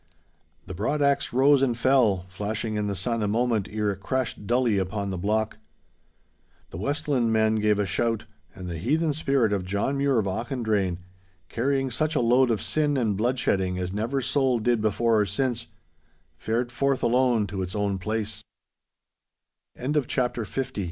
The 0.65 0.73
broad 0.73 1.03
axe 1.03 1.31
rose 1.31 1.61
and 1.61 1.77
fell, 1.77 2.25
flashing 2.27 2.73
in 2.73 2.87
the 2.87 2.95
sun 2.95 3.21
a 3.21 3.27
moment 3.27 3.67
ere 3.71 3.91
it 3.91 3.99
crashed 3.99 4.47
dully 4.47 4.79
upon 4.79 5.11
the 5.11 5.17
block. 5.19 5.59
The 6.71 6.77
Westland 6.77 7.31
men 7.31 7.57
gave 7.57 7.77
a 7.77 7.85
shout, 7.85 8.25
and 8.55 8.67
the 8.67 8.79
heathen 8.79 9.13
spirit 9.13 9.53
of 9.53 9.63
John 9.63 9.99
Mure 9.99 10.17
of 10.17 10.25
Auchendrayne, 10.25 10.97
carrying 11.49 11.91
such 11.91 12.15
a 12.15 12.19
load 12.19 12.49
of 12.49 12.63
sin 12.63 12.97
and 12.97 13.15
bloodshedding 13.15 13.77
as 13.77 13.93
never 13.93 14.21
soul 14.21 14.57
did 14.57 14.81
before 14.81 15.21
or 15.21 15.25
since, 15.27 15.67
fared 16.35 16.71